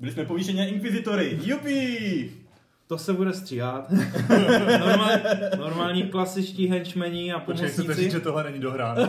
[0.00, 1.38] Byli jsme povýšení na inkvizitory.
[1.44, 2.30] Jupi!
[2.86, 3.90] To se bude stříhat.
[4.80, 5.10] Normál,
[5.58, 8.10] normální klasičtí henchmeni a Počkej, chcete říct, pomocníci.
[8.10, 9.08] že tohle není dohráno?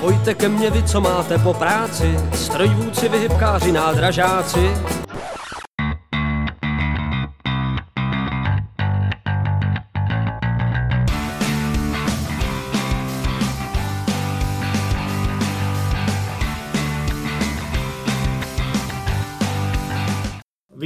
[0.00, 4.70] Pojďte ke mně vy, co máte po práci, strojvůdci, vyhybkáři, nádražáci.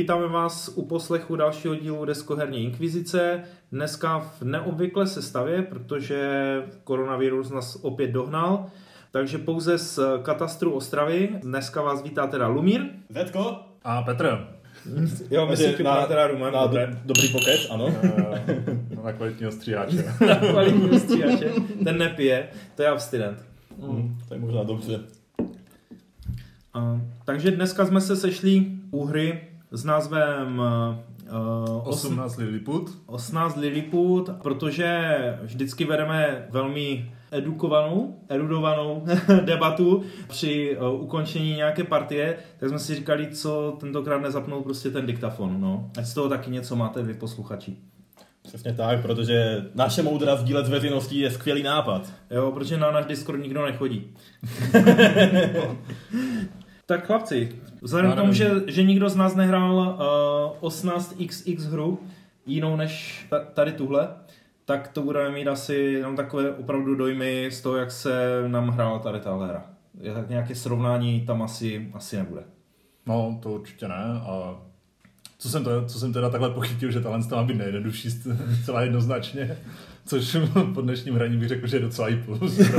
[0.05, 3.43] Vítáme vás u poslechu dalšího dílu Deskoherní inkvizice.
[3.73, 8.67] Dneska v neobvyklé sestavě, protože koronavirus nás opět dohnal.
[9.11, 11.29] Takže pouze z katastru Ostravy.
[11.43, 12.81] Dneska vás vítá teda Lumír.
[13.09, 13.57] Zetko?
[13.85, 14.49] A Petr,
[15.31, 16.53] Jo, myslím, že na, teda Ruman.
[16.53, 17.95] na do, dobrý pokec, ano.
[18.03, 20.05] eh, na kvalitního stříhače.
[20.27, 21.53] na kvalitní stříhače.
[21.85, 23.39] Ten nepije, to je abstinent.
[23.79, 25.01] Mm, to je možná dobře.
[26.77, 29.41] Uh, takže dneska jsme se sešli u hry
[29.75, 30.63] s názvem
[31.31, 32.91] uh, 18 Lilliput.
[33.07, 35.09] 18 Lilliput, protože
[35.43, 39.05] vždycky vedeme velmi edukovanou, erudovanou
[39.45, 45.07] debatu při uh, ukončení nějaké partie, tak jsme si říkali, co tentokrát nezapnout prostě ten
[45.07, 45.91] diktafon, no.
[45.99, 47.77] Ať z toho taky něco máte vy posluchači.
[48.43, 52.13] Přesně tak, protože naše moudra sdílet s veřejností je skvělý nápad.
[52.31, 54.11] Jo, protože na náš Discord nikdo nechodí.
[56.87, 57.49] tak chlapci,
[57.83, 59.99] vzhledem k tomu, že, že nikdo z nás nehrál
[60.61, 62.01] uh, 18xx hru,
[62.47, 64.09] jinou než ta, tady tuhle,
[64.65, 68.99] tak to budeme mít asi jenom takové opravdu dojmy z toho, jak se nám hrála
[68.99, 69.65] tady ta hra.
[70.29, 72.43] Nějaké srovnání tam asi, asi nebude.
[73.07, 74.05] No, to určitě ne.
[74.23, 74.57] A
[75.39, 78.09] co jsem, to, co jsem teda takhle pochytil, že tahle má být nejjednodušší
[78.65, 79.59] celá jednoznačně.
[80.07, 80.37] Což
[80.75, 82.59] po dnešním hraní bych řekl, že je docela i plus.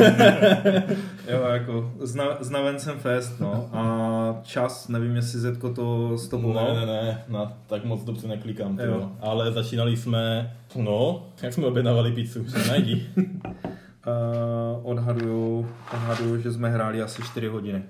[1.30, 3.70] Jo, jako zna, znavencem fest, no.
[3.74, 6.76] A čas, nevím, jestli Zetko to stopoval.
[6.76, 8.86] Ne, ne, ne, na, tak moc dobře neklikám, Jo.
[8.86, 9.12] jo.
[9.22, 13.08] ale začínali jsme, no, jak jsme objednávali pizzu, že najdi.
[13.18, 13.24] Uh,
[14.84, 17.84] odhaduju, odhaduju, že jsme hráli asi 4 hodiny.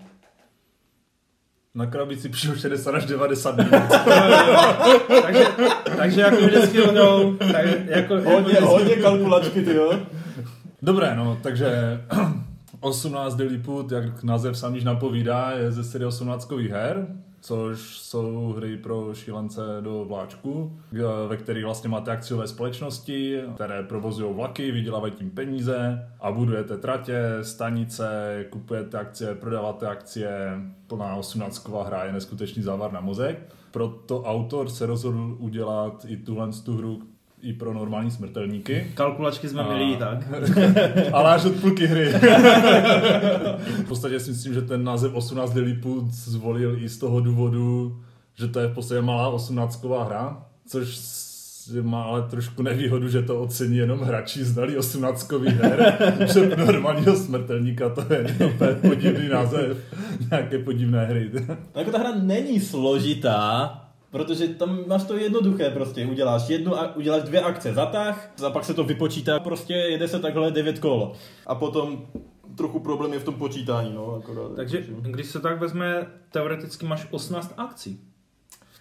[1.75, 3.71] Na krabici píšou 60 až 90 minut.
[5.21, 5.45] takže,
[5.97, 9.99] takže jako vždycky hodnou, tak jako, jako Hodně, vždycky, hodně kalkulačky, ty jo.
[10.81, 12.01] Dobré, no, takže
[12.79, 17.07] 18 Lilliput, jak název sám již napovídá, je ze série 18 her,
[17.45, 20.79] což jsou hry pro šílence do vláčku,
[21.27, 27.23] ve kterých vlastně máte akciové společnosti, které provozují vlaky, vydělávají tím peníze a budujete tratě,
[27.41, 33.53] stanice, kupujete akcie, prodáváte akcie, plná 18 hra je neskutečný závar na mozek.
[33.71, 37.01] Proto autor se rozhodl udělat i tuhle tu hru
[37.45, 38.87] i pro normální smrtelníky.
[38.93, 40.27] kalkulačky jsme A- měli i tak.
[41.13, 42.05] Ale až od půlky hry.
[43.83, 47.97] v podstatě si myslím, že ten název 18 Lilliput zvolil i z toho důvodu,
[48.35, 50.99] že to je v podstatě malá 18 hra, což
[51.81, 55.97] má ale trošku nevýhodu, že to ocení jenom hráči znali 18 her,
[56.33, 59.77] že pro normálního smrtelníka to je úplně podivný název
[60.31, 61.31] nějaké podivné hry.
[61.47, 63.81] No, jako ta hra není složitá,
[64.15, 68.65] protože tam máš to jednoduché prostě, uděláš jednu, a uděláš dvě akce, zatah, a pak
[68.65, 71.11] se to vypočítá, prostě jede se takhle devět kol.
[71.45, 72.07] A potom
[72.57, 74.55] trochu problém je v tom počítání, no, akorát.
[74.55, 77.99] Takže když se tak vezme, teoreticky máš 18 akcí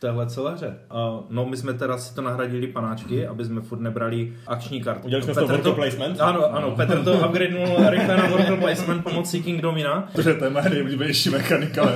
[0.04, 0.66] téhle celé hře.
[0.66, 5.06] Uh, no my jsme teda si to nahradili panáčky, aby jsme furt nebrali akční kartu.
[5.06, 6.20] Udělali jsme Petr worker placement?
[6.20, 10.08] Ano, ano, Petr to upgradenul rychle na worker placement pomocí King Domina.
[10.12, 11.82] Protože to je moje nejoblíbenější mechanika.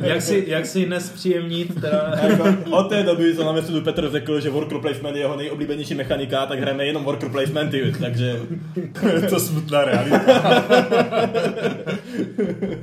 [0.00, 2.14] Jak si, jak si dnes příjemnit teda...
[2.28, 5.94] Jako od té doby, co nám studiu Petr řekl, že worker placement je jeho nejoblíbenější
[5.94, 8.40] mechanika, tak hrajeme jenom worker placementy, takže
[9.12, 10.62] je to smutná realita.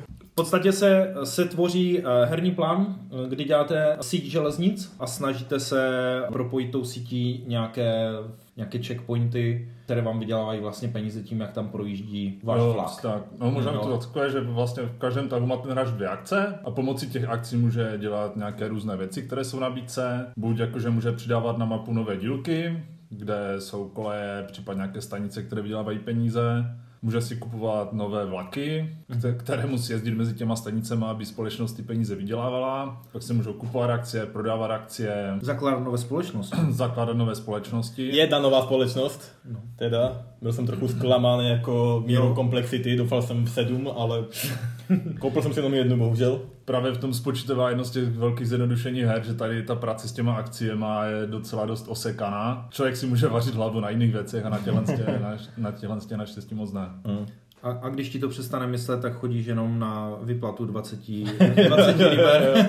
[0.40, 2.96] V podstatě se, se tvoří eh, herní plán,
[3.26, 5.90] eh, kdy děláte síť železnic a snažíte se
[6.32, 8.10] propojit tou sítí nějaké,
[8.58, 13.02] nějaké checkpointy, které vám vydělávají vlastně peníze tím, jak tam projíždí váš Jo, vlak.
[13.02, 13.24] Tak.
[13.40, 13.80] No možná Jo.
[13.80, 17.30] to takové, že vlastně v každém tahu má ten hráč dvě akce a pomocí těch
[17.30, 20.28] akcí může dělat nějaké různé věci, které jsou v nabídce.
[20.38, 25.44] Buď jako, že může přidávat na mapu nové dílky, kde jsou koleje, případně nějaké stanice,
[25.44, 26.66] které vydělávají peníze.
[27.02, 31.82] Může si kupovat nové vlaky, kte- které musí jezdit mezi těma stanicemi, aby společnost ty
[31.84, 33.02] peníze vydělávala.
[33.12, 36.58] Pak si můžou kupovat akcie, prodávat akcie, Zakládat nové společnosti.
[36.70, 38.16] zakládat nové společnosti.
[38.16, 39.32] jedna nová společnost,
[39.76, 40.22] teda.
[40.42, 44.26] Byl jsem trochu zklamán jako mírou komplexity, doufal jsem v sedm, ale
[45.20, 46.42] koupil jsem si jenom jednu, bohužel.
[46.70, 50.12] Právě v tom spočítává jedno z těch velkých zjednodušení her, že tady ta práce s
[50.12, 52.68] těma akciemi je docela dost osekaná.
[52.70, 56.00] Člověk si může vařit hlavu na jiných věcech a na těchhle, tě- na, na těchhle
[56.00, 56.90] tě naštěstí moc ne.
[57.08, 57.26] Mm.
[57.64, 61.00] A, a když ti to přestane myslet, tak chodíš jenom na vyplatu 20,
[61.68, 62.68] 20 liber.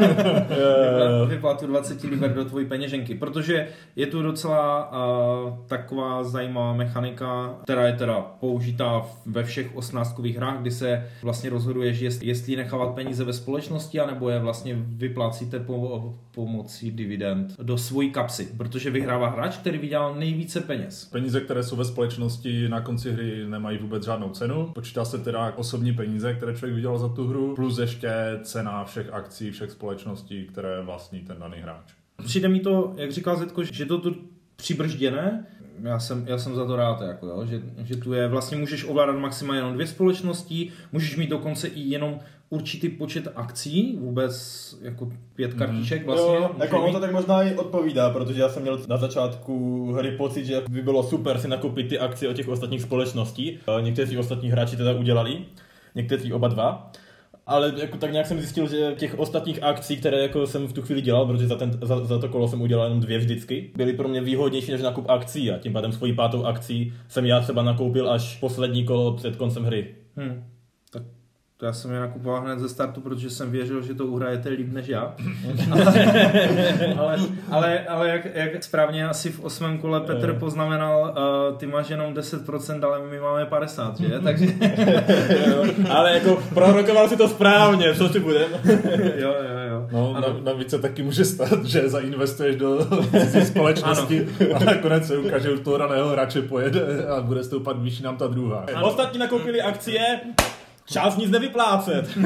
[0.48, 3.14] Vypla- vyplatu 20 liber do tvojí peněženky.
[3.14, 10.18] Protože je tu docela uh, taková zajímavá mechanika, která je teda použitá ve všech 18
[10.18, 15.60] hrách, kdy se vlastně rozhoduješ, jest, jestli nechávat peníze ve společnosti, anebo je vlastně vyplácíte
[15.60, 18.48] po, pomocí dividend do svojí kapsy.
[18.56, 21.04] Protože vyhrává hráč, který vydělal nejvíce peněz.
[21.04, 24.72] Peníze, které jsou ve společnosti na konci hry, nemají vůbec žádnou cenu.
[24.80, 28.12] Počítá se teda osobní peníze, které člověk vydělal za tu hru, plus ještě
[28.42, 31.92] cena všech akcí, všech společností, které vlastní ten daný hráč.
[32.24, 34.16] Přijde mi to, jak říkal Zetko, že to tu
[34.56, 35.46] přibržděné,
[35.82, 38.84] já jsem, já jsem za to rád, jako, jo, že, že tu je, vlastně můžeš
[38.84, 44.34] ovládat maximálně jenom dvě společnosti, můžeš mít dokonce i jenom určitý počet akcí, vůbec
[44.82, 46.34] jako pět kartiček vlastně.
[46.34, 46.92] Jo, jako ono mít.
[46.92, 50.82] to tak možná i odpovídá, protože já jsem měl na začátku hry pocit, že by
[50.82, 53.58] bylo super si nakoupit ty akcie od těch ostatních společností.
[53.78, 55.38] Eh, Někteří ostatní hráči teda udělali,
[55.94, 56.92] někteří oba dva.
[57.46, 60.82] Ale jako tak nějak jsem zjistil, že těch ostatních akcí, které jako jsem v tu
[60.82, 63.92] chvíli dělal, protože za, ten, za, za to kolo jsem udělal jenom dvě vždycky, byly
[63.92, 67.62] pro mě výhodnější než nakup akcí a tím pádem svoji pátou akcí jsem já třeba
[67.62, 69.94] nakoupil až poslední kolo před koncem hry.
[70.16, 70.44] Hm.
[71.60, 74.48] Tak to já jsem je nakupoval hned ze startu, protože jsem věřil, že to uhrajete
[74.48, 75.14] líp než já.
[76.98, 77.18] ale,
[77.50, 81.14] ale, ale jak, jak, správně asi v osmém kole Petr poznamenal,
[81.50, 84.20] uh, ty máš jenom 10%, ale my máme 50, že?
[84.24, 84.46] Takže
[85.46, 88.50] Jo, Ale jako prorokoval si to správně, co si budem.
[89.14, 89.88] jo, jo, jo.
[89.92, 90.28] No, Ano.
[90.28, 92.86] na, navíc se taky může stát, že zainvestuješ do
[93.20, 97.82] cizí společnosti a nakonec se ukáže, že už toho daného hráče pojede a bude stoupat
[97.82, 98.66] výš nám ta druhá.
[98.82, 100.00] Ostatní nakoupili akcie,
[100.92, 102.08] čas nic nevyplácet.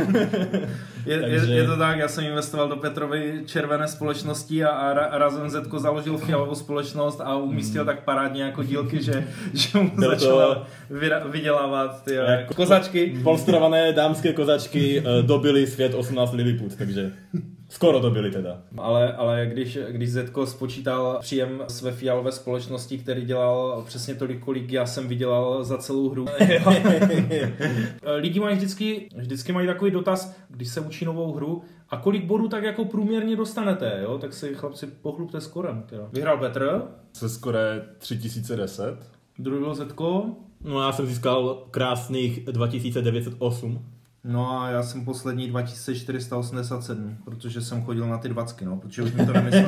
[1.07, 4.95] Je, Takže- je, je, to tak, já jsem investoval do Petrovy červené společnosti a, a
[4.95, 9.25] ra- razem Zetko založil fialovou společnost a umístil tak parádně jako dílky, že,
[9.55, 13.21] že mu Byl to- začala vyra- vydělávat ty Jako- kozačky.
[13.23, 17.13] Polstrované dámské kozačky eh, dobily svět 18 Lilliput, takže
[17.75, 18.63] skoro dobili teda.
[18.79, 24.73] Ale, ale když, když Zetko spočítal příjem své fialové společnosti, který dělal přesně tolik, kolik
[24.73, 26.27] já jsem vydělal za celou hru.
[28.17, 32.49] Lidi mají vždycky, vždycky mají takový dotaz, když se učí novou hru, a kolik bodů
[32.49, 34.19] tak jako průměrně dostanete, jo?
[34.19, 35.85] Tak si chlapci pochlupte skorem.
[35.87, 36.09] Teda.
[36.13, 36.83] Vyhrál Petr,
[37.13, 38.99] Se skore 3010.
[39.39, 40.27] druhý byl Zetko,
[40.65, 43.85] No já jsem získal krásných 2908.
[44.25, 49.13] no a já jsem poslední 2487, protože jsem chodil na ty dvacky, no, protože už
[49.13, 49.67] mi to nemyslel.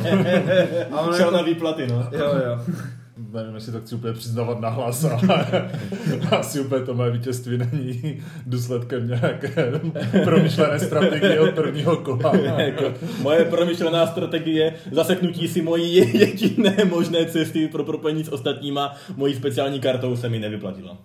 [0.92, 2.08] A ono Šel jako- na výplaty, no.
[2.12, 2.60] Jo, jo.
[3.32, 5.70] Nevím, jestli to chci úplně přiznávat nahlas, ale
[6.38, 9.80] asi úplně to moje vítězství není důsledkem nějaké
[10.24, 12.36] promyšlené strategie od prvního kola.
[12.36, 19.34] jako, moje promyšlená strategie zaseknutí si mojí jediné možné cesty pro propojení s ostatníma mojí
[19.34, 20.98] speciální kartou se mi nevyplatila.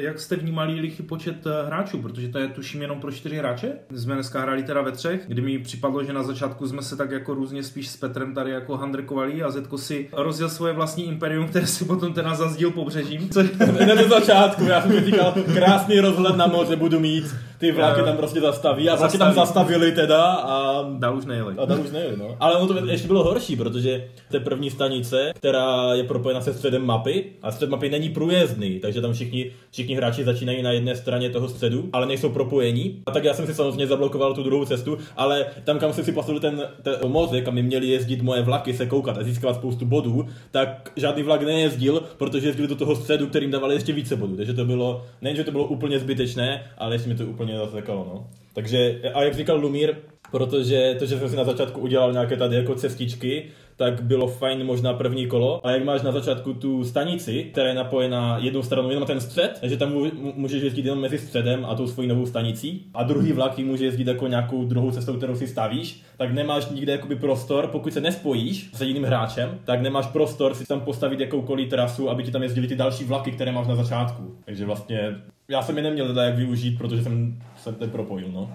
[0.00, 3.72] Jak jste vnímali lichý počet eh, hráčů, protože to je tuším jenom pro čtyři hráče?
[3.96, 7.10] Jsme dneska hráli teda ve třech, kdy mi připadlo, že na začátku jsme se tak
[7.10, 11.48] jako různě spíš s Petrem tady jako handrkovali a Zetko si rozjel svoje vlastní imperium,
[11.50, 13.30] které si potom teda zazdíl pobřežím.
[13.30, 13.46] Což...
[13.50, 18.06] Hned ze začátku, já jsem říkal, krásný rozhled na moře budu mít, ty vlaky Jo.
[18.06, 21.54] tam prostě zastaví a vlaky tam zastavili teda a Dál už nejeli.
[21.58, 22.36] A tam už nejeli, no.
[22.40, 26.54] Ale ono to ještě bylo horší, protože to je první stanice, která je propojena se
[26.54, 30.96] středem mapy a střed mapy není průjezdný, takže tam všichni, všichni hráči začínají na jedné
[30.96, 33.02] straně toho středu, ale nejsou propojení.
[33.06, 36.12] A tak já jsem si samozřejmě zablokoval tu druhou cestu, ale tam, kam jsem si
[36.12, 39.84] postavil ten, ten mozek, kam mi měli jezdit moje vlaky, se koukat a získávat spoustu
[39.86, 44.36] bodů, tak žádný vlak nejezdil, protože jezdili do toho středu, kterým dávali ještě více bodů.
[44.36, 48.04] Takže to bylo, nejen, že to bylo úplně zbytečné, ale ještě mi to úplně zasekalo,
[48.04, 48.26] no.
[48.54, 49.94] Takže, a jak říkal Lumír,
[50.30, 54.64] protože to, že jsem si na začátku udělal nějaké tady jako cestičky, tak bylo fajn
[54.64, 58.90] možná první kolo, a jak máš na začátku tu stanici, která je napojená jednou stranou
[58.90, 59.92] jenom ten střed, takže tam
[60.34, 63.84] můžeš jezdit jenom mezi středem a tou svojí novou stanicí, a druhý vlak ji může
[63.84, 68.00] jezdit jako nějakou druhou cestou, kterou si stavíš, tak nemáš nikde jakoby prostor, pokud se
[68.00, 72.42] nespojíš s jiným hráčem, tak nemáš prostor si tam postavit jakoukoliv trasu, aby ti tam
[72.42, 74.34] jezdili ty další vlaky, které máš na začátku.
[74.44, 75.14] Takže vlastně
[75.48, 78.50] já jsem je neměl teda jak využít, protože jsem se ten propojil, no.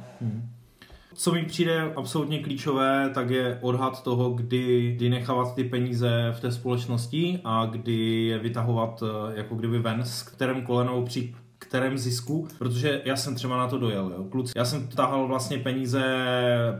[1.19, 6.39] Co mi přijde absolutně klíčové, tak je odhad toho, kdy, kdy nechávat ty peníze v
[6.39, 11.35] té společnosti a kdy je vytahovat eh, jako kdyby ven s kterém kolenou při
[11.69, 14.23] kterém zisku, protože já jsem třeba na to dojel, jo.
[14.23, 16.03] Kluci, já jsem tahal vlastně peníze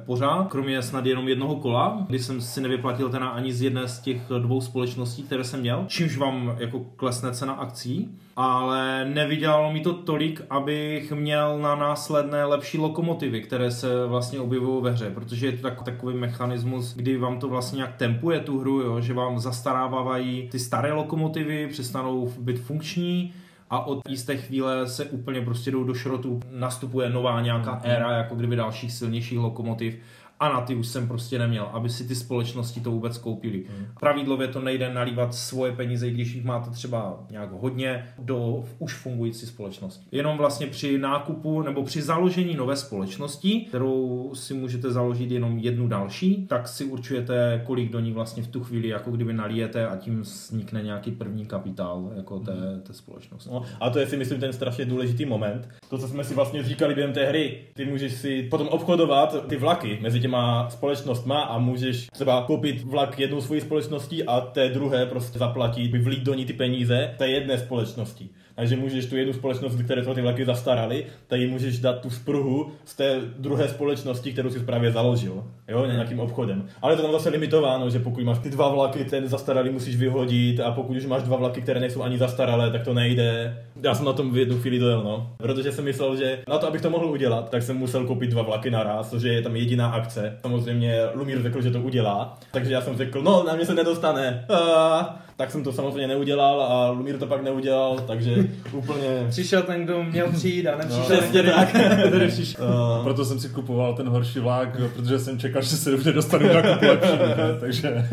[0.06, 4.00] pořád, kromě snad jenom jednoho kola, kdy jsem si nevyplatil teda ani z jedné z
[4.00, 9.80] těch dvou společností, které jsem měl, čímž vám jako klesne cena akcí, ale nevydělalo mi
[9.80, 15.46] to tolik, abych měl na následné lepší lokomotivy, které se vlastně objevují ve hře, protože
[15.46, 19.14] je to tak, takový mechanismus, kdy vám to vlastně nějak tempuje tu hru, jo, že
[19.14, 23.34] vám zastarávají ty staré lokomotivy, přestanou být funkční,
[23.70, 28.36] a od jisté chvíle se úplně prostě jdou do šrotu, nastupuje nová nějaká éra, jako
[28.36, 30.00] kdyby dalších silnějších lokomotiv
[30.40, 33.64] a na ty už jsem prostě neměl, aby si ty společnosti to vůbec koupili.
[33.70, 33.88] Hmm.
[34.00, 38.94] Pravidlově to nejde nalívat svoje peníze, i když jich máte třeba nějak hodně, do už
[38.94, 40.06] fungující společnosti.
[40.12, 45.88] Jenom vlastně při nákupu nebo při založení nové společnosti, kterou si můžete založit jenom jednu
[45.88, 49.96] další, tak si určujete, kolik do ní vlastně v tu chvíli jako kdyby nalijete a
[49.96, 53.50] tím vznikne nějaký první kapitál jako té, té společnosti.
[53.50, 55.70] No, a to je si myslím ten strašně důležitý moment.
[55.90, 59.56] To, co jsme si vlastně říkali během té hry, ty můžeš si potom obchodovat ty
[59.58, 64.70] vlaky mezi těmi těma společnostma a můžeš třeba koupit vlak jednou svojí společností a té
[64.70, 68.30] druhé prostě zaplatit, vlít do ní ty peníze té jedné společnosti.
[68.60, 72.72] Takže můžeš tu jednu společnost, které ty vlaky zastaraly, tak jí můžeš dát tu spruhu
[72.86, 76.66] z té druhé společnosti, kterou si právě založil, jo, nějakým obchodem.
[76.82, 80.60] Ale to tam zase limitováno, že pokud máš ty dva vlaky, ten zastaralý musíš vyhodit
[80.60, 83.58] a pokud už máš dva vlaky, které nejsou ani zastaralé, tak to nejde.
[83.82, 85.34] Já jsem na tom v jednu chvíli dojel, no.
[85.38, 88.42] Protože jsem myslel, že na to, abych to mohl udělat, tak jsem musel koupit dva
[88.42, 90.38] vlaky naraz, což je tam jediná akce.
[90.42, 94.46] Samozřejmě Lumír řekl, že to udělá, takže já jsem řekl, no, na mě se nedostane.
[94.50, 98.36] A tak jsem to samozřejmě neudělal a Lumír to pak neudělal, takže
[98.72, 99.26] úplně...
[99.30, 101.04] Přišel ten, kdo měl přijít a nepřišel.
[101.10, 101.76] No, přesně tak.
[102.60, 106.54] uh, Proto jsem si kupoval ten horší vlak, protože jsem čekal, že se už nedostanu
[106.54, 107.12] na kupu lepší,
[107.60, 108.08] takže...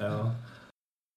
[0.00, 0.32] jo.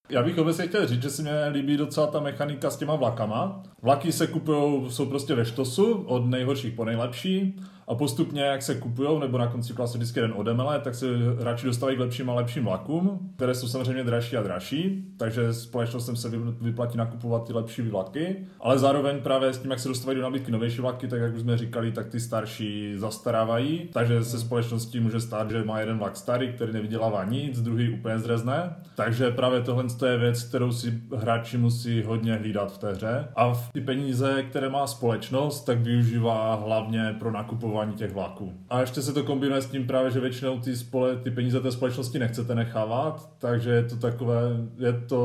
[0.09, 3.63] Já bych obecně chtěl říct, že se mě líbí docela ta mechanika s těma vlakama.
[3.81, 8.75] Vlaky se kupují, jsou prostě ve štosu, od nejhorších po nejlepší a postupně, jak se
[8.75, 11.05] kupují, nebo na konci klasy vždycky jeden odemele, tak se
[11.39, 16.15] radši dostávají k lepším a lepším vlakům, které jsou samozřejmě dražší a dražší, takže společnostem
[16.15, 20.23] se vyplatí nakupovat ty lepší vlaky, ale zároveň právě s tím, jak se dostávají do
[20.23, 24.99] nabídky novější vlaky, tak jak už jsme říkali, tak ty starší zastarávají, takže se společností
[24.99, 29.61] může stát, že má jeden vlak starý, který nevydělává nic, druhý úplně zrezne, takže právě
[29.61, 33.27] tohle je věc, kterou si hráči musí hodně hlídat v té hře.
[33.35, 38.53] A ty peníze, které má společnost, tak využívá hlavně pro nakupování fungování těch vlaků.
[38.69, 41.71] A ještě se to kombinuje s tím právě, že většinou ty, spole, ty peníze té
[41.71, 44.41] společnosti nechcete nechávat, takže je to takové,
[44.77, 45.17] je to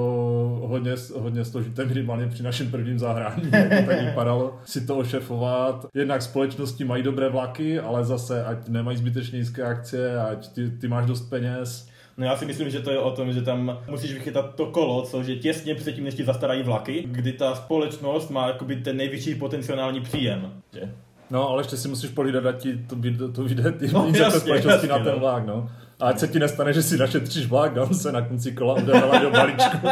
[0.67, 5.87] hodně, hodně složité minimálně při našem prvním zahrání, jak to tak vypadalo, si to ošefovat.
[5.95, 10.89] Jednak společnosti mají dobré vlaky, ale zase ať nemají zbytečně nízké akcie, ať ty, ty
[10.89, 11.89] máš dost peněz,
[12.19, 15.03] No já si myslím, že to je o tom, že tam musíš vychytat to kolo,
[15.03, 19.35] což je těsně předtím, než ti zastarají vlaky, kdy ta společnost má jakoby ten největší
[19.35, 20.53] potenciální příjem.
[20.73, 20.93] Že?
[21.31, 24.41] No, ale ještě si musíš polídat, ať ti to, to, to vyjde ty no, jasně,
[24.41, 25.21] společnosti jasně, na ten no.
[25.21, 25.69] vlák, no.
[26.01, 29.19] A ať se ti nestane, že si našetříš vlák, dám se na konci kola udává
[29.19, 29.89] do balíčku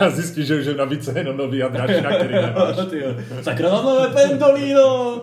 [0.00, 2.76] a zjistíš, že už je na více jenom nový a dražší, na který nemáš.
[3.42, 5.22] Sakra nové pendolino!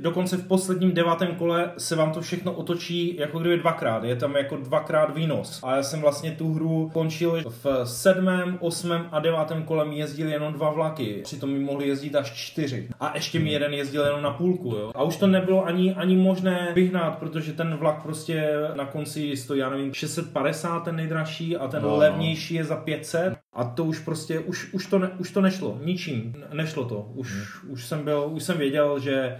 [0.00, 4.04] Dokonce v posledním devátém kole se vám to všechno otočí jako kdyby dvakrát.
[4.04, 5.60] Je tam jako dvakrát výnos.
[5.62, 10.30] A já jsem vlastně tu hru končil v sedmém, osmém a devátém kole mi jezdili
[10.30, 11.20] jenom dva vlaky.
[11.24, 12.88] Přitom mi mohli jezdit až čtyři.
[13.00, 14.74] A ještě mi jeden jezdil jenom na půlku.
[14.74, 14.92] Jo.
[14.94, 19.60] A už to nebylo ani, ani možné vyhnat, protože ten vlak prostě na konci stojí,
[19.60, 21.96] já nevím, 650 ten nejdražší a ten no.
[21.96, 23.34] levnější je za 500.
[23.52, 27.10] A to už prostě, už, už, to, ne, už to nešlo, ničím, nešlo to.
[27.14, 27.72] Už, hmm.
[27.72, 29.36] už, jsem byl, už jsem věděl, že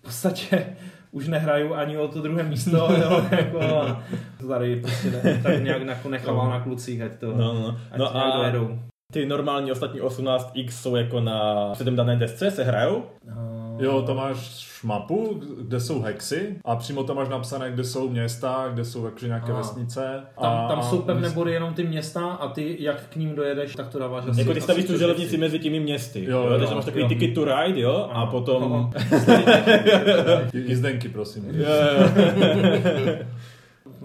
[0.00, 0.66] v podstatě
[1.12, 4.02] už nehraju ani o to druhé místo, jo, jako, a
[4.48, 6.50] tady prostě ne, tady nějak jako nechával no.
[6.50, 7.78] na klucích, ať to, no, no.
[7.90, 8.78] Ať no a dojedou.
[9.12, 13.04] Ty normální ostatní 18X jsou jako na předem dané desce, se hrajou?
[13.26, 13.49] No.
[13.80, 18.70] Jo, to máš mapu, kde jsou hexy a přímo tam máš napsané, kde jsou města,
[18.74, 19.56] kde jsou jakože nějaké a.
[19.56, 20.22] vesnice.
[20.36, 23.76] A, tam, tam jsou pevné body jenom ty města a ty, jak k ním dojedeš,
[23.76, 24.40] tak to dáváš asi.
[24.40, 26.24] Jako ty stavíš tu železnici mezi těmi městy.
[26.24, 27.08] Jo, jo, jo, takže máš takový jo.
[27.08, 28.90] ticket to ride, jo, a, a potom...
[30.52, 31.44] Jízdenky, prosím.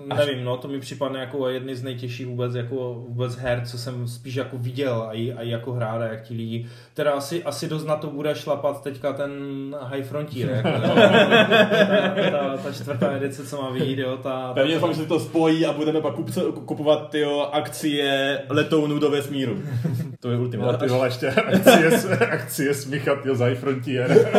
[0.06, 4.08] nevím, no, to mi připadne jako jedny z nejtěžších vůbec, jako vůbec her, co jsem
[4.08, 6.66] spíš jako viděl a i, a i jako hrát, jak ti lidi.
[6.94, 9.32] Teda asi, asi dost na to bude šlapat teďka ten
[9.82, 14.54] High Frontier, jako, jo, ta, ta, ta, čtvrtá edice, co má vyjít, jo, ta...
[14.54, 16.16] Pevně doufám, že se to spojí a budeme pak
[16.66, 19.60] kupovat tyjo, akcie letounů do vesmíru.
[20.26, 20.88] To je ultimátní.
[20.88, 24.30] Ty vole, ještě akcie, akcie smíchat, jo, za Frontier.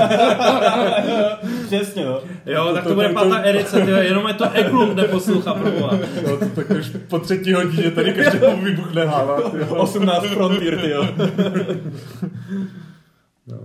[1.67, 2.21] Přesně, no.
[2.47, 5.99] Jo, tak to, to, to bude pátá edice, tyjo, jenom je to Eklund neposlouchá proboha.
[6.23, 9.53] Jo, to tak už po třetí hodině tady každému vybuchne hlava.
[9.69, 11.09] 18 frontier, ty jo.
[13.47, 13.59] No.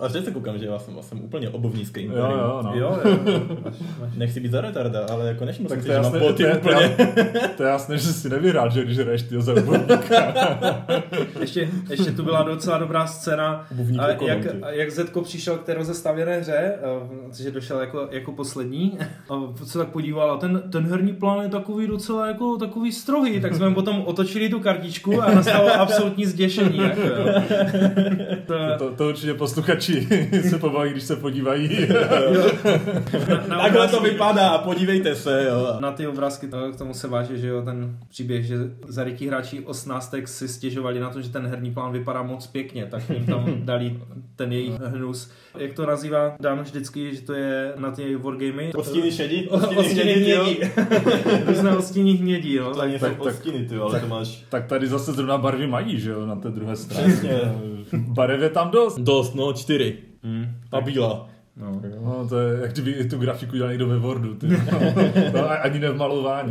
[0.00, 2.04] A teď se koukám, že já jsem, jsem úplně obovnízký.
[2.04, 2.72] Jo, jo, no.
[2.74, 3.18] jo, jo.
[4.16, 6.96] Nechci být za retarda, ale jako než musím že mám jasné, boty to je- úplně.
[7.56, 9.52] To je jasné, že si nevyhrál, že když hraješ ty za.
[11.40, 13.66] Ještě, ještě tu byla docela dobrá scéna,
[13.98, 17.08] a jak, jak Zetko přišel k té rozestavěné hře, a,
[17.42, 18.98] že došel jako, jako poslední,
[19.30, 23.40] a se tak podíval a ten, ten herní plán je takový docela jako takový strohý,
[23.40, 26.78] tak jsme potom otočili tu kartičku a nastalo absolutní zděšení.
[26.78, 27.42] Jako, jo.
[28.46, 29.34] to, To, to určitě
[29.94, 31.68] posluchači se pobaví, když se podívají.
[33.28, 35.76] na, na Takhle to vypadá, podívejte se, jo.
[35.80, 38.56] Na ty obrázky to, k tomu se váže, že jo, ten příběh, že
[38.88, 43.10] zarytí hráči 18 si stěžovali na to, že ten herní plán vypadá moc pěkně, tak
[43.10, 43.96] jim tam dali
[44.36, 45.30] ten jejich hnus.
[45.58, 48.72] Jak to nazývá Dan vždycky, že to je na ty wargamy?
[48.74, 50.58] Odstíny šedí, Odstíny hnědí.
[51.46, 52.70] Různé odstíny hnědí, jo.
[52.70, 54.44] To Tak- tak, tak- odstíny, ty, ale to máš...
[54.48, 57.08] tak tady zase zrovna barvy mají, že jo, na té druhé straně.
[57.12, 57.40] Přesně.
[57.92, 58.98] Barev je tam dost.
[58.98, 59.77] Dost, no, čtyři.
[60.22, 60.46] Hmm.
[60.72, 61.28] A bílá.
[61.56, 61.82] No.
[62.04, 64.34] No, to je, jak kdyby tu grafiku dělal někdo ve Wordu.
[64.34, 64.46] Ty.
[65.32, 66.50] To ani ne v malování.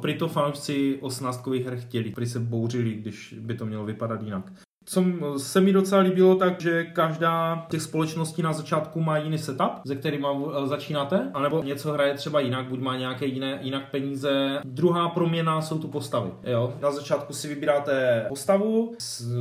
[0.00, 4.52] Prý to fanoušci 18 her chtěli, prý se bouřili, když by to mělo vypadat jinak.
[4.86, 5.04] Co
[5.36, 9.96] se mi docela líbilo, tak že každá těch společností na začátku má jiný setup, ze
[9.96, 10.26] kterým
[10.64, 14.60] začínáte, anebo něco hraje třeba jinak, buď má nějaké jiné, jinak peníze.
[14.64, 16.30] Druhá proměna jsou tu postavy.
[16.42, 16.74] Jo?
[16.82, 19.36] Na začátku si vybíráte postavu s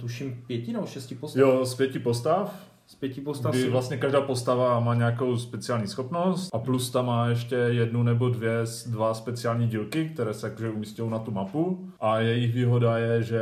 [0.00, 1.40] tuším pěti nebo šesti postav.
[1.40, 2.54] Jo, z pěti postav,
[2.90, 7.28] Z pěti postav kdy vlastně každá postava má nějakou speciální schopnost a plus tam má
[7.28, 8.52] ještě jednu nebo dvě,
[8.86, 13.40] dva speciální dílky, které se jakože umístějí na tu mapu a jejich výhoda je, že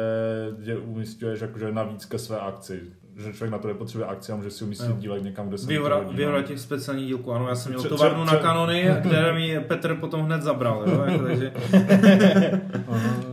[0.62, 2.80] je umístěješ jakože navíc ke své akci.
[3.18, 4.96] Že člověk na to nepotřebuje akci a může si umístit Jo.
[4.98, 6.58] dílek někam, kde se hodí, no.
[6.58, 10.84] speciálních dílků, ano, já jsem měl továrnu na kanony, které mi Petr potom hned zabral,
[10.86, 11.52] jo, jako, takže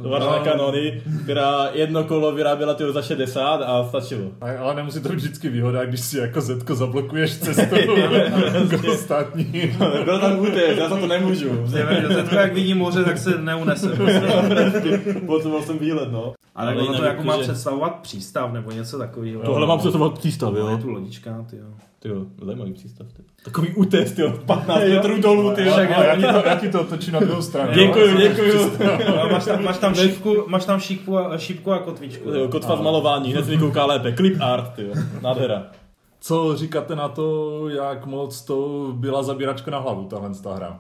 [0.04, 0.44] Továrna No.
[0.44, 4.32] kanony, která jedno kolo vyráběla ty za 60 a stačilo.
[4.42, 7.76] A- Ale nemusí to být vždycky výhoda, když si jako Zetko zablokuješ cestu
[8.82, 9.76] k ostatní.
[10.06, 11.50] Byl tam útek, já za to nemůžu.
[11.66, 13.90] Zetko, jak vidí moře, tak se neunese.
[15.26, 16.34] Potřeboval jsem výlet, no.
[16.56, 19.42] Ale Ale ono to jako má jakože- představovat přístav nebo něco takového.
[19.42, 20.78] Tohle mám představovat přístav, Je jo.
[20.82, 21.66] tu lodička, ty jo.
[22.00, 23.08] Ty jo, zajímavý přístav.
[23.14, 23.24] Ty.
[23.46, 25.74] Takový útest, jo, 15 metrů dolů, ty jo.
[25.74, 27.74] Ale já ti to, já ti to otočím na druhou stranu.
[27.74, 28.72] Děkuju, děkuju.
[29.22, 32.30] A máš tam, máš tam šípku, máš tam šípku a, šípku a kotvičku.
[32.30, 34.14] Jo, Kotva z malování, hned kouká lépe.
[34.14, 34.94] Clip art, ty jo.
[35.22, 35.64] Nádhera.
[36.20, 40.80] Co říkáte na to, jak moc to byla zabíračka na hlavu, tahle ta hra?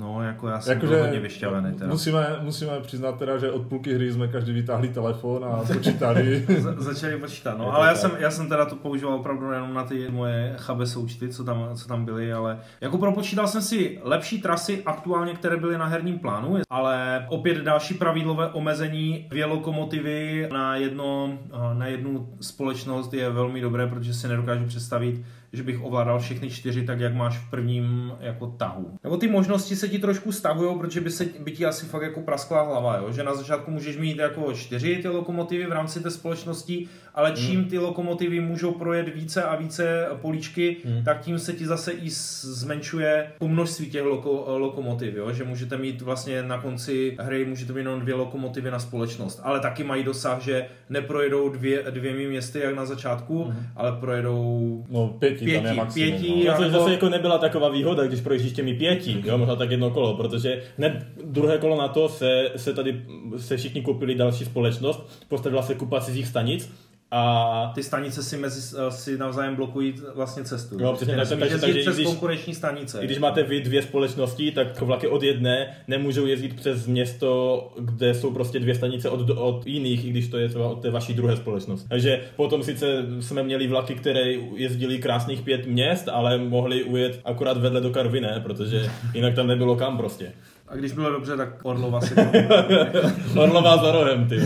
[0.00, 1.90] No, jako já jsem Jakože byl hodně vyšťavený teda.
[1.90, 6.46] musíme, musíme přiznat teda, že od půlky hry jsme každý vytáhli telefon a počítali.
[6.58, 9.84] Za- začali počítat, no, ale já jsem, já jsem teda to používal opravdu jenom na
[9.84, 14.42] ty moje chabe součty, co tam, co tam byly, ale jako propočítal jsem si lepší
[14.42, 20.76] trasy aktuálně, které byly na herním plánu, ale opět další pravidlové omezení, dvě lokomotivy na,
[20.76, 21.38] jedno,
[21.72, 25.22] na jednu společnost je velmi dobré, protože si nedokážu představit,
[25.52, 28.98] že bych ovládal všechny čtyři tak, jak máš v prvním jako tahu.
[29.04, 32.20] Nebo ty možnosti se ti trošku stahují, protože by, se, by ti asi fakt jako
[32.20, 33.12] praskla hlava, jo?
[33.12, 37.64] že na začátku můžeš mít jako čtyři ty lokomotivy v rámci té společnosti, ale čím
[37.64, 41.04] ty lokomotivy můžou projet více a více políčky, Hmm.
[41.04, 42.10] tak tím se ti zase i
[42.42, 45.32] zmenšuje po množství těch loko, lokomotiv, jo?
[45.32, 49.60] že můžete mít vlastně na konci hry můžete mít jenom dvě lokomotivy na společnost, ale
[49.60, 55.56] taky mají dosah, že neprojedou dvě, dvěmi městy jak na začátku, ale projedou No pěti,
[55.56, 56.10] tam je Pěti, maximum.
[56.20, 56.42] pěti no.
[56.42, 59.70] Já to Jako- zase jako nebyla taková výhoda, když projíždíš těmi pěti, jo, možná tak
[59.70, 63.02] jedno kolo, protože hned druhé kolo na to se, se tady
[63.36, 66.70] se všichni koupili další společnost, postavila se kupa cizích stanic
[67.12, 70.76] a ty stanice si, mezi, si navzájem blokují vlastně cestu.
[70.80, 73.00] Jo, přesně tak, takže- jezdit takže přes když- konkurenční stanice.
[73.02, 78.14] i když máte vy dvě společnosti, tak vlaky od jedné nemůžou jezdit přes město, kde
[78.14, 81.14] jsou prostě dvě stanice od, od jiných, i když to je třeba od té vaší
[81.14, 81.88] druhé společnosti.
[81.88, 82.86] Takže potom sice
[83.20, 88.20] jsme měli vlaky, které jezdili krásných pět měst, ale mohli ujet akorát vedle do Karvy,
[88.20, 90.32] ne, protože jinak tam nebylo kam prostě.
[90.68, 92.14] A když bylo dobře, tak Orlova si
[93.34, 94.40] to Orlová za rohem, ty.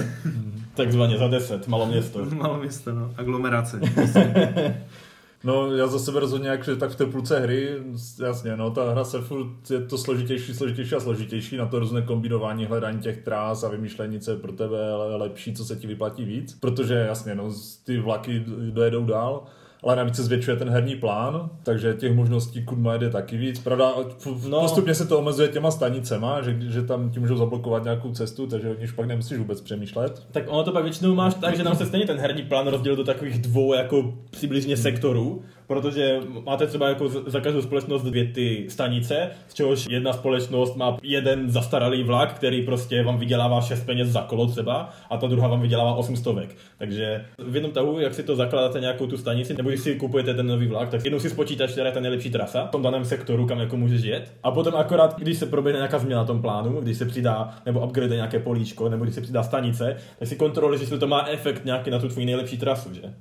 [0.74, 2.24] Takzvaně za deset, malo město.
[2.34, 3.14] malo město, no.
[3.16, 3.80] Aglomerace.
[5.44, 7.68] No, já za sebe rozhodně, jak, tak v té půlce hry,
[8.22, 12.02] jasně, no, ta hra se furt je to složitější, složitější a složitější, na to různé
[12.02, 15.86] kombinování, hledání těch trás a vymýšlení, co je pro tebe le- lepší, co se ti
[15.86, 17.52] vyplatí víc, protože jasně, no,
[17.84, 19.44] ty vlaky dojedou dál,
[19.84, 23.58] ale navíc se zvětšuje ten herní plán, takže těch možností kudma jede taky víc.
[23.60, 23.92] Pravda,
[24.48, 24.60] No.
[24.60, 28.70] postupně se to omezuje těma stanicema, že, že tam ti můžou zablokovat nějakou cestu, takže
[28.70, 30.26] o níž pak nemusíš vůbec přemýšlet.
[30.32, 32.96] Tak ono to pak většinou máš tak, že nám se stejně ten herní plán rozdělil
[32.96, 38.66] do takových dvou jako přibližně sektorů protože máte třeba jako za každou společnost dvě ty
[38.68, 44.08] stanice, z čehož jedna společnost má jeden zastaralý vlak, který prostě vám vydělává 6 peněz
[44.08, 46.56] za kolo třeba, a ta druhá vám vydělává 8 stovek.
[46.78, 50.34] Takže v jednom tahu, jak si to zakládáte nějakou tu stanici, nebo když si kupujete
[50.34, 53.04] ten nový vlak, tak jednou si spočítáš, která je ta nejlepší trasa v tom daném
[53.04, 54.32] sektoru, kam jako můžeš jet.
[54.42, 57.86] A potom akorát, když se proběhne nějaká změna na tom plánu, když se přidá nebo
[57.86, 61.64] upgrade nějaké políčko, nebo když se přidá stanice, tak si kontroluješ, jestli to má efekt
[61.64, 63.14] nějaký na tu tvůj nejlepší trasu, že?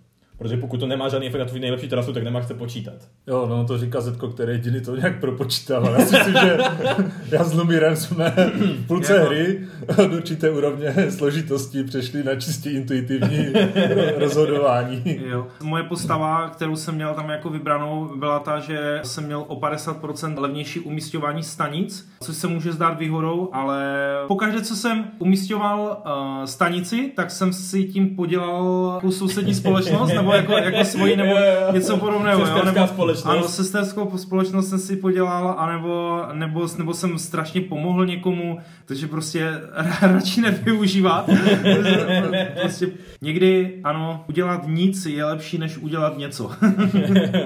[0.43, 2.93] Protože pokud to nemá žádný efekt na tvůj nejlepší trasu, tak nemáš se počítat.
[3.27, 5.85] Jo, no to říká Zetko, který jediný to nějak propočítal.
[5.85, 6.57] Já si myslím, že
[7.31, 8.33] já s Lumírem jsme
[8.83, 9.59] v půlce Jako- hry
[9.97, 13.53] od určité úrovně složitosti přešli na čistě intuitivní
[14.17, 15.01] rozhodování.
[15.25, 15.47] Jo.
[15.63, 20.39] Moje postava, kterou jsem měl tam jako vybranou, byla ta, že jsem měl o 50%
[20.41, 23.83] levnější umístěvání stanic, což se může zdát výhodou, ale
[24.27, 30.32] pokaždé, co jsem umístěval uh, stanici, tak jsem si tím podělal jako sousední společnost, nebo
[30.35, 31.73] jako, jako svoji, nebo Jo, jo.
[31.73, 32.39] něco podobného.
[32.39, 33.25] jo, Sesterská nebo, společnost.
[33.37, 39.49] Ano, sesterskou společnost jsem si podělal, anebo, nebo, nebo jsem strašně pomohl někomu, takže prostě
[40.01, 41.29] radši nevyužívat.
[42.61, 42.87] prostě
[43.21, 46.51] někdy, ano, udělat nic je lepší, než udělat něco.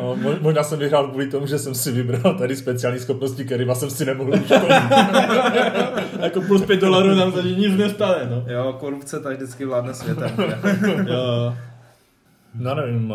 [0.01, 3.75] No, mo- možná jsem vyhrál kvůli tomu, že jsem si vybral tady speciální schopnosti, kterýma
[3.75, 4.71] jsem si nemohl uškodit.
[6.19, 8.53] jako plus 5 dolarů nám se nic nestane, no.
[8.53, 10.31] jo, korupce tak vždycky vládne světem.
[11.07, 11.53] Jo.
[12.57, 13.13] No nevím,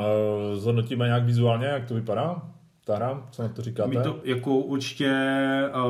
[0.55, 2.42] zhodnotíme nějak vizuálně, jak to vypadá?
[2.85, 3.88] Ta hra, co na to říkáte?
[3.88, 5.14] My to, jako určitě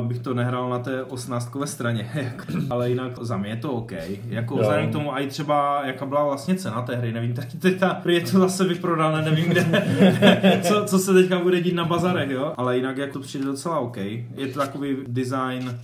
[0.03, 2.33] bych to nehrál na té osnáctkové straně,
[2.71, 3.93] ale jinak za mě je to OK.
[4.29, 7.59] Jako vzhledem k tomu, a i třeba, jaká byla vlastně cena té hry, nevím, teď,
[7.59, 9.67] teď ta, je to zase vyprodané, nevím kde,
[10.63, 13.79] co, co se teďka bude dít na bazarech, jo, ale jinak jak to přijde docela
[13.79, 13.97] OK.
[13.97, 15.79] Je to takový design,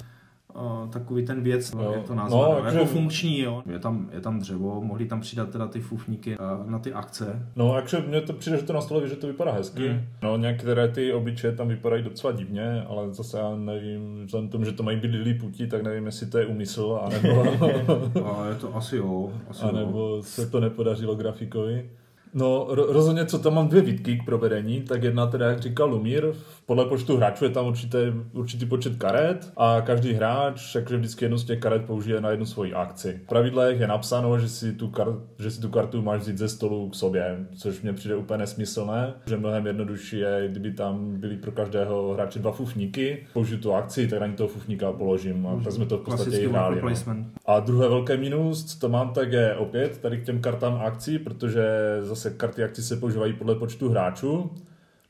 [0.55, 1.93] uh, takový ten věc, Jo.
[1.97, 3.63] jak to No, nazvat, no, takže- jako funkční, jo.
[3.73, 7.47] Je tam, je tam dřevo, mohli tam přidat teda ty fufníky uh, na ty akce.
[7.57, 9.89] No, takže mně to přijde, že to na stole, že to vypadá hezky.
[9.89, 10.01] Mm.
[10.23, 14.73] No, některé ty obličeje tam vypadají docela divně, ale zase já nevím, vzhledem tomu, že
[14.73, 17.43] to mají být Liliputi, tak nevím, jestli to je úmysl, anebo,
[18.25, 19.69] A je to asi jo, asi jo.
[19.69, 21.91] anebo se to nepodařilo grafikovi.
[22.35, 25.89] No, ro- rozhodně, co tam mám dvě výtky k provedení, tak jedna teda, jak říkal
[25.91, 26.25] Lumír,
[26.68, 31.38] podle počtu hráčů je tam určité, určitý počet karet a každý hráč takže vždycky jednu
[31.38, 33.20] z těch karet použije na jednu svoji akci.
[33.24, 36.48] V pravidlech je napsáno, že si, tu kar- že si tu kartu máš vzít ze
[36.48, 41.37] stolu k sobě, což mně přijde úplně nesmyslné, že mnohem jednodušší je, kdyby tam byly
[41.37, 45.61] pro každého hráče dva fufníky, použiju tu akci, tak na ní toho fufníka položím a
[45.64, 46.83] tak jsme to v podstatě hráli.
[47.07, 47.24] No.
[47.46, 51.18] A druhé velké minus, co to mám, tak je opět tady k těm kartám akcí,
[51.18, 51.62] protože
[52.00, 54.50] zase karty akcí se používají podle počtu hráčů.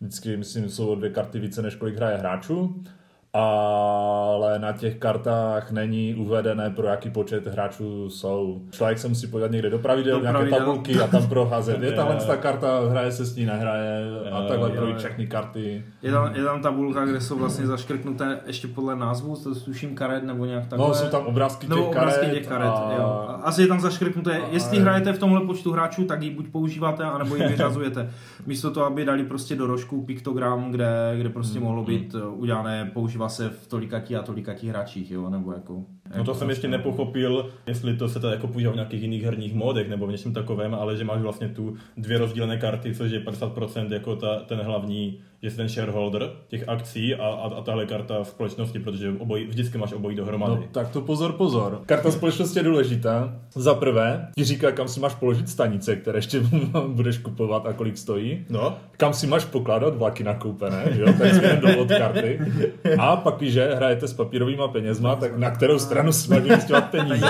[0.01, 2.85] Vždycky, myslím, jsou dvě karty více, než kolik hraje hráčů.
[3.33, 8.63] Ale na těch kartách není uvedené, pro jaký počet hráčů jsou.
[8.71, 10.59] Člověk se musí podívat někde do pravidel, Do nějaké pravidel.
[10.59, 11.83] tabulky a tam proházet.
[11.83, 15.85] Je tahle ta karta, hraje se s ní, nehraje a takhle projít všechny karty.
[16.03, 20.25] Je tam, je tam tabulka, kde jsou vlastně zaškrtnuté ještě podle názvu, to tuším karet
[20.25, 20.89] nebo nějak takhle.
[20.89, 22.35] No, jsou tam obrázky těch nebo obrázky karet.
[22.39, 22.95] těch karet, a...
[22.99, 23.05] jo.
[23.29, 27.05] A Asi je tam zaškrtnuté, jestli hrajete v tomhle počtu hráčů, tak ji buď používáte,
[27.05, 28.11] anebo ji vyřazujete.
[28.47, 32.91] Místo toho, aby dali prostě do rožku piktogram, kde, kde prostě mohlo být eh, udělané,
[33.19, 35.87] používá se v tolikatí a tolikatí hráčích, jo, nebo jako...
[36.17, 39.55] No to jsem ještě nepochopil, jestli to se tady jako používá v nějakých jiných herních
[39.55, 43.21] modech nebo v něčem takovém, ale že máš vlastně tu dvě rozdílené karty, což je
[43.21, 47.87] 50% jako ta, ten hlavní, že jsi ten shareholder těch akcí a, a, a tahle
[47.87, 50.57] karta společnosti, protože obojí, vždycky máš obojí dohromady.
[50.57, 51.81] No, tak to pozor, pozor.
[51.87, 53.37] Karta společnosti je důležitá.
[53.55, 56.41] Za prvé, ti říká, kam si máš položit stanice, které ještě
[56.89, 58.45] budeš kupovat a kolik stojí.
[58.49, 62.41] No, Kam si máš pokládat vlaky nakoupené, jo, tak od karty.
[62.99, 67.27] A pak, když hrajete s papírovými penězma, tak na kterou stranu si máš investovat peníze.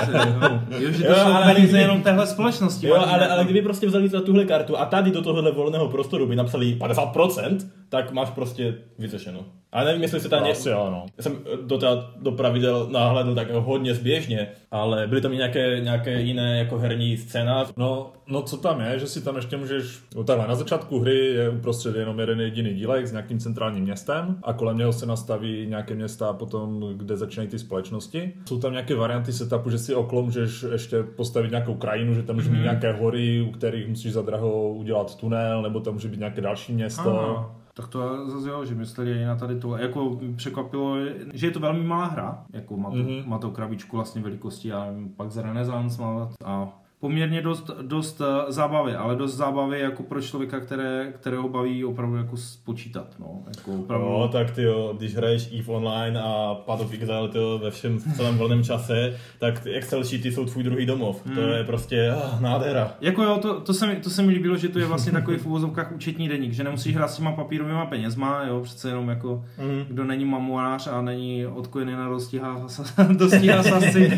[0.79, 2.87] Jo, že Jo, to jsou ale- peníze jenom téhle společnosti.
[2.87, 6.25] jo, ale, ale kdyby prostě vzali za tuhle kartu a tady do tohohle volného prostoru
[6.27, 7.57] by napsali 50%,
[7.89, 9.45] tak máš prostě vyřešeno.
[9.71, 10.51] A nevím, jestli se tam ně...
[10.51, 11.05] Asi jo, no.
[11.17, 15.79] Já jsem do, teda, do pravidel nahlédl tak hodně zběžně, ale byly tam i nějaké,
[15.79, 17.73] nějaké jiné jako herní scénář.
[17.77, 19.99] No, no co tam je, že si tam ještě můžeš...
[20.15, 24.37] No takhle, na začátku hry je uprostřed jenom jeden jediný dílek s nějakým centrálním městem
[24.43, 28.33] a kolem něho se nastaví nějaké města potom, kde začínají ty společnosti.
[28.45, 32.35] Jsou tam nějaké varianty setupu, že si okolo můžeš ještě postavit nějakou krajinu, že tam
[32.35, 36.19] může být nějaké hory, u kterých musíš za draho udělat tunel, nebo tam může být
[36.19, 37.19] nějaké další město.
[37.19, 37.55] Aha.
[37.79, 39.77] Tak to zase jo, že mysleli na tady to.
[39.77, 40.95] Jako překvapilo,
[41.33, 42.43] že je to velmi malá hra.
[42.53, 43.05] Jako má to, Mhm.
[43.07, 43.27] mm-hmm.
[43.27, 48.51] má to krabičku vlastně velikosti a pak z Renaissance má a poměrně dost, dost eh,
[48.51, 53.39] zábavy, ale dost zábavy jako pro člověka, které, kterého baví opravdu jako spočítat, no.
[53.57, 54.05] Jako opravdu.
[54.09, 57.97] No, tak ty jo, když hraješ EVE Online a Path of Exile to ve všem
[57.99, 61.21] v celém volném čase, tak ty Excel sheety jsou tvůj druhý domov.
[61.23, 61.49] To Hmm.
[61.51, 62.91] je prostě ah, nádhera.
[63.01, 65.37] Jako jo, to, to, se mi, to se mi líbilo, že to je vlastně takový
[65.37, 69.43] v uvozovkách účetní deník, že nemusíš hrát s těma papírovými penězma, jo, přece jenom jako
[69.57, 69.85] Mhm.
[69.87, 72.67] kdo není mamuář a není odkojený na dostihá,
[73.17, 74.17] dostihá sasci.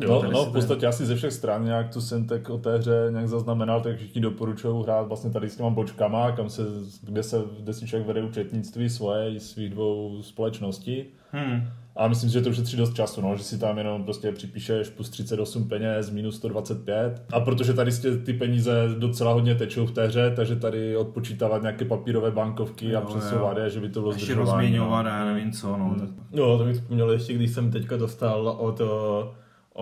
[0.00, 2.78] Jo, no, se v podstatě asi ze všech stran nějak tu jsem tak o té
[2.78, 6.62] hře nějak zaznamenal, tak všichni doporučují hrát vlastně tady s těma bočkama, kam se,
[7.02, 11.04] kde, se, kde si člověk vede účetnictví svoje i svých dvou společností.
[11.32, 11.62] Hmm.
[11.96, 14.88] A myslím si, že to ušetří dost času, no, že si tam jenom prostě připíšeš
[14.88, 17.22] plus 38 peněz, minus 125.
[17.32, 21.62] A protože tady jste ty peníze docela hodně tečou v té hře, takže tady odpočítávat
[21.62, 25.10] nějaké papírové bankovky Jo, a přesouvat je, že by to bylo Ještě zdržování, rozměňovat, no.
[25.10, 25.96] a já nevím co, no.
[25.98, 26.08] Tak.
[26.32, 28.84] No, to mi vzpomnělo ještě, když jsem teďka dostal od, eh,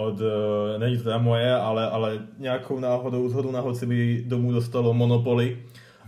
[0.07, 4.53] od eh, není to teda moje, ale, ale nějakou náhodou, zhodu náhod si by domů
[4.53, 5.59] dostalo Monopoly.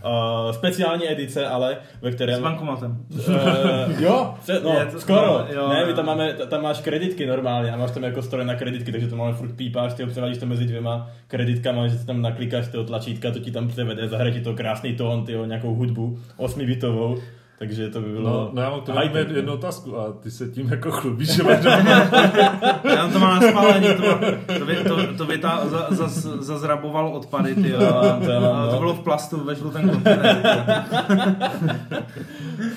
[0.04, 2.42] Uh, speciální edice, ale ve S kterém...
[2.42, 2.96] bankomatem.
[3.28, 5.26] Uh, jo, se, no, Je to- skoro.
[5.26, 8.22] no, jo, ne, my tam máme, ta- tam máš kreditky normálně a máš tam jako
[8.22, 11.98] stroj na kreditky, takže to máme furt pípáš, ty převádíš to mezi dvěma kreditkama, že
[11.98, 15.44] si tam naklikáš toho tlačítka, to ti tam převede, zahraje ti to krásný tón, tyjo,
[15.44, 17.16] nějakou hudbu, osmibitovou,
[17.60, 18.30] takže to by bylo...
[18.30, 21.60] No, no já mám high-tech, jednu, otázku a ty se tím jako chlubíš, že máš
[21.60, 21.76] doma
[22.94, 24.20] Já to má na spálení, to, má,
[24.58, 26.08] to, by, to, to by ta, za, za,
[26.42, 28.70] zazraboval odpady, ty, To mám, to mám, a no.
[28.72, 30.38] to bylo v plastu ve žlutém kontejneru.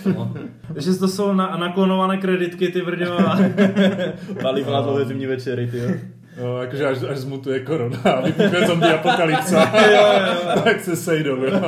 [0.15, 0.33] no.
[0.73, 3.19] Takže to jsou na, naklonované kreditky, ty brďo.
[3.19, 3.37] a-
[4.41, 5.89] Palivo na dlouhé zimní večery, tyjo.
[6.43, 9.65] No, jakože až, až zmutuje korona a vypukne zombie apokalypsa,
[10.63, 11.43] tak se sejdou.
[11.45, 11.61] Jo.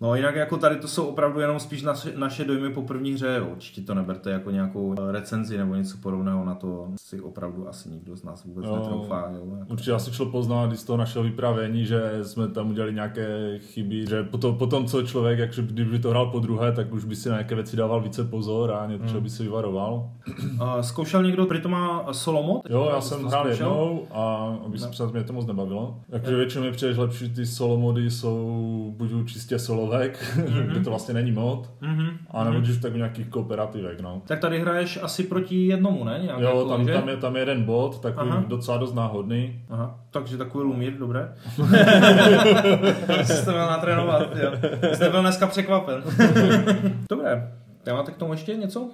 [0.00, 3.36] No jinak jako tady to jsou opravdu jenom spíš naše, naše dojmy po první hře,
[3.38, 3.48] jo.
[3.52, 7.88] určitě to neberte jako nějakou eh, recenzi nebo něco podobného, na to si opravdu asi
[7.88, 8.76] nikdo z nás vůbec Jo.
[8.76, 9.30] netroufá.
[9.34, 9.56] Jo.
[9.58, 9.72] Jako.
[9.72, 14.06] Určitě asi šlo poznat i z toho našeho vyprávění, že jsme tam udělali nějaké chyby,
[14.06, 17.28] že potom, potom co člověk, jakže kdyby to hrál po druhé, tak už by si
[17.28, 20.10] na nějaké věci dával více pozor a něco by si vyvaroval.
[20.56, 22.70] Uh, zkoušel někdo Britoma solo mod?
[22.70, 23.66] Jo, já jsem hrál zkoušel?
[23.66, 26.00] jednou a aby se mě to moc nebavilo.
[26.10, 30.34] Takže většinou mi přijde, že lepší ty solo mody jsou buď čistě solovek,
[30.70, 32.06] kde to vlastně není mod, Mhm.
[32.30, 34.22] a nebo když tak u nějakých kooperativek, no.
[34.26, 36.18] Tak tady hraješ asi proti jednomu, ne?
[36.22, 36.92] Nějak Jo, jako, tam, že?
[36.92, 38.44] tam, je, tam je jeden bod, takový Aha.
[38.46, 39.60] docela dost náhodný.
[39.70, 41.32] Aha, takže takový lumír, dobré.
[43.24, 44.52] Jste měl natrénovat, jo.
[44.94, 46.02] Jste byl dneska překvapen.
[47.10, 47.52] dobré.
[47.86, 48.90] Já máte k tomu ještě něco?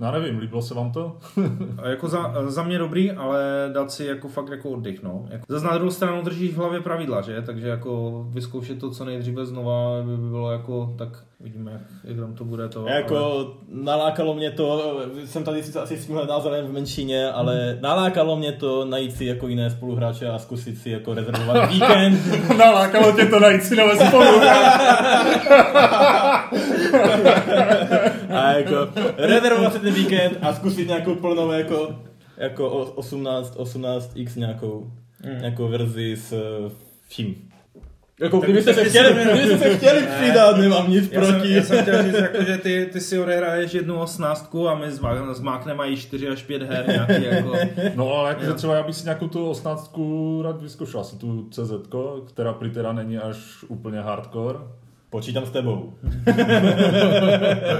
[0.00, 1.16] Já nevím, líbilo se vám to?
[1.82, 5.26] A Jako za, za mě dobrý, ale dát si jako fakt jako oddych, no.
[5.30, 7.42] Jako, zase na druhou stranu držíš v hlavě pravidla, že?
[7.42, 11.08] Takže jako vyzkoušet to co nejdříve znova by bylo jako, tak
[11.40, 12.86] vidíme, jak, jak tam to bude to.
[12.88, 18.36] Jako nalákalo mě to, jsem tady sice asi s tímhle názorem v menšině, ale nalákalo
[18.36, 22.20] mě to najít si jako jiné spoluhráče a zkusit si jako rezervovat víkend.
[22.58, 24.40] Nalákalo tě to najít si nové spolu.
[28.30, 31.88] A jako rezervovat si ten víkend a zkusit nějakou plnou jako,
[32.36, 34.90] jako o- 18, 18x nějakou,
[35.40, 36.70] nějakou verzi s eh,
[37.08, 37.34] vším.
[38.20, 41.54] Jako kdybyste se chtěli, kdybyste se chtěli přidat, nemám nic Já jsem, proti.
[41.54, 45.32] já jsem chtěl říct, jako, že ty, ty si odehraješ jednu osmnáctku a my zmá-
[45.34, 47.52] zmákneme mají 4 až 5 her nějaký jako...
[47.94, 51.72] No ale jakože třeba já bych si nějakou tu osmnáctku rád vyzkoušel, asi tu CZ,
[52.28, 53.36] která prý teda není až
[53.68, 54.58] úplně hardcore.
[55.10, 55.92] Počítám s tebou.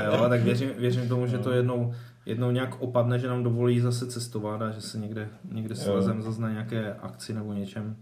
[0.05, 1.93] Jo, tak věřím, věřím tomu, že to jednou,
[2.27, 6.41] jednou nějak opadne, že nám dovolí zase cestovat a že se někde, někde slezem zase
[6.41, 7.97] na nějaké akci nebo něčem.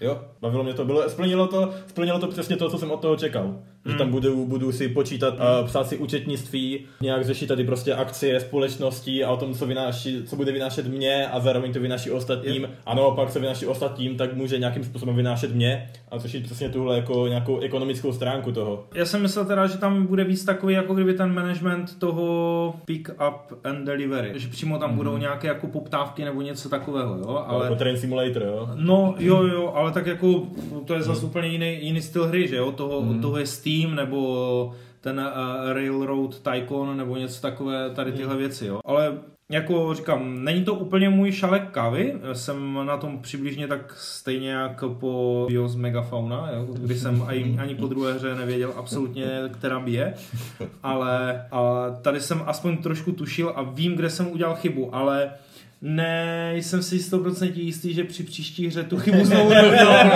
[0.00, 3.16] Jo, bavilo mě to, bylo, splnilo to, splnilo to přesně to, co jsem od toho
[3.16, 3.58] čekal.
[3.86, 3.98] Že Hmm.
[3.98, 9.24] tam budu, budu si počítat, a psát si účetnictví, nějak řešit tady prostě akcie společností
[9.24, 12.68] a o tom, co, vynáší, co bude vynášet mě a zároveň to vynáší ostatním.
[12.86, 16.96] A naopak, co vynáší ostatním, tak může nějakým způsobem vynášet mě a řešit přesně tuhle
[16.96, 18.86] jako nějakou ekonomickou stránku toho.
[18.94, 23.08] Já jsem myslel teda, že tam bude víc takový, jako kdyby ten management toho pick
[23.28, 24.32] up and delivery.
[24.34, 27.28] Že přímo tam budou nějaké jako poptávky nebo něco takového, jo?
[27.28, 27.44] Ale...
[27.46, 27.64] Ale...
[27.64, 28.68] Jako Train Simulator, jo.
[28.74, 30.42] No jo, jo, ale tak jako
[30.86, 32.72] to je zase úplně jiný, jiný styl hry, že jo?
[32.72, 33.20] Toho, mm.
[33.20, 38.80] toho je Steam nebo ten uh, Railroad Tycoon nebo něco takové, tady tyhle věci, jo.
[38.84, 39.18] Ale
[39.50, 44.84] jako říkám, není to úplně můj šalek kávy, jsem na tom přibližně tak stejně jak
[45.00, 50.14] po Bios Megafauna, jo, kdy jsem ani, ani po druhé hře nevěděl absolutně, která bije,
[50.82, 55.30] ale, ale tady jsem aspoň trošku tušil a vím, kde jsem udělal chybu, ale
[55.82, 60.10] Ne, jsem si 100% jistý, že při příští hře tu chybu znovu neudělám.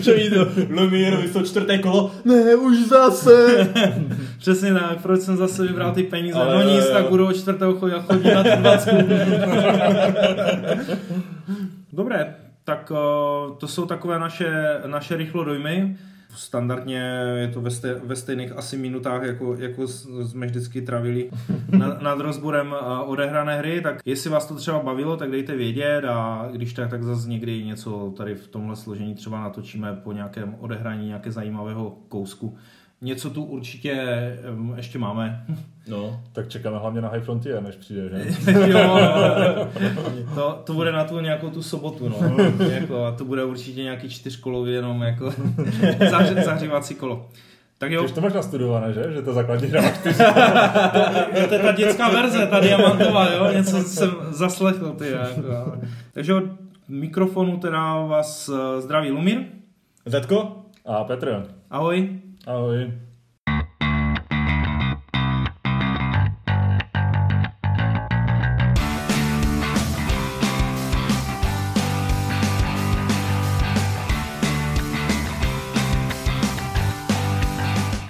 [0.00, 3.70] Že to Lumír, to čtvrté kolo, ne, už zase.
[4.38, 6.38] Přesně tak, proč jsem zase vybral ty peníze.
[6.38, 6.92] Ale no nic, jo.
[6.92, 8.90] tak budu od čtvrtého chodit, chodit na tu 20.
[11.92, 15.96] Dobré, tak eh, to jsou takové naše, naše rychlo dojmy.
[16.36, 16.98] Standardně
[17.36, 21.30] je to ve, ste, ve stejných asi minutách, jako, jako jsme vždycky travili
[21.68, 26.04] nad, nad rozborem eh, odehrané hry, tak jestli vás to třeba bavilo, tak dejte vědět
[26.04, 30.56] a když tak, tak zase někdy něco tady v tomhle složení třeba natočíme po nějakém
[30.60, 32.56] odehrání nějaké zajímavého kousku.
[33.04, 33.92] Něco tu určitě
[34.48, 35.44] em, ještě máme.
[35.88, 38.32] No, Tak čekáme hlavně na High Frontier, než přijde, že?
[38.70, 38.98] jo,
[40.34, 42.36] to, to bude na tu nějakou tu sobotu, no.
[42.70, 45.32] jako, a to bude určitě nějaký čtyřkolový jenom jako
[46.10, 47.28] zahři, zahřívací kolo.
[47.78, 49.12] Tak jo, Ty už to máš nastudované, že?
[49.12, 50.14] Že to základní hra máš ty.
[51.48, 55.78] to je ta dětská verze, ta diamantová, jo, něco jsem zaslechl, ty, jako.
[56.12, 56.44] Takže od
[56.88, 59.38] mikrofonu teda vás eh, zdraví Lumír,
[60.06, 60.56] Zetko?
[60.86, 62.20] A Petr, ahoj.
[62.46, 63.03] Ahoj.